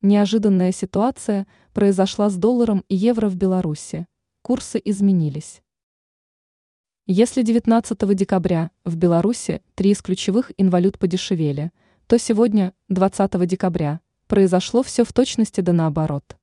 [0.00, 4.06] Неожиданная ситуация произошла с долларом и евро в Беларуси.
[4.42, 5.60] Курсы изменились.
[7.06, 11.72] Если 19 декабря в Беларуси три из ключевых инвалют подешевели,
[12.06, 16.36] то сегодня, 20 декабря, произошло все в точности да наоборот.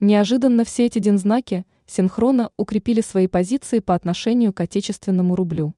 [0.00, 5.74] Неожиданно все эти дензнаки синхронно укрепили свои позиции по отношению к отечественному рублю.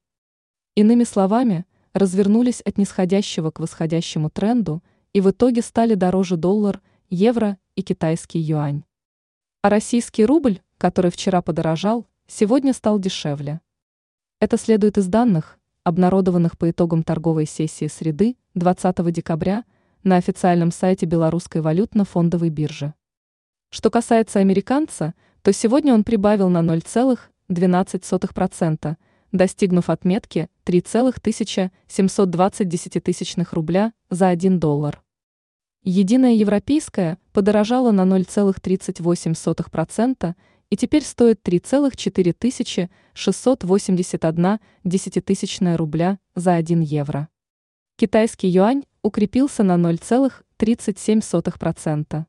[0.74, 4.82] Иными словами, развернулись от нисходящего к восходящему тренду
[5.12, 8.84] и в итоге стали дороже доллар– евро и китайский юань.
[9.62, 13.60] А российский рубль, который вчера подорожал, сегодня стал дешевле.
[14.40, 19.64] Это следует из данных, обнародованных по итогам торговой сессии среды 20 декабря
[20.02, 22.94] на официальном сайте белорусской валютно-фондовой биржи.
[23.70, 28.96] Что касается американца, то сегодня он прибавил на 0,12%,
[29.32, 35.02] достигнув отметки 3,720 десятитысячных рубля за 1 доллар.
[35.88, 40.34] Единая европейская подорожала на 0,38%
[40.68, 47.28] и теперь стоит 3,4 681 десятитысячная рубля за 1 евро.
[47.94, 52.24] Китайский юань укрепился на 0,37%.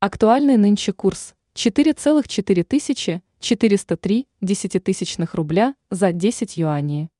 [0.00, 7.10] Актуальный нынче курс 4,4 403 десятитысячных рубля за 10 юаней.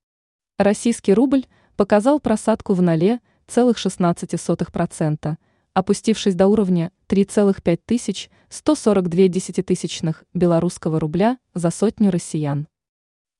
[0.56, 1.44] Российский рубль
[1.77, 5.36] показал просадку в 0,16%,
[5.78, 12.66] опустившись до уровня 3,5 142 десятитысячных белорусского рубля за сотню россиян.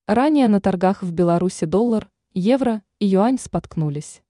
[0.07, 4.23] Ранее на торгах в Беларуси доллар, евро и юань споткнулись.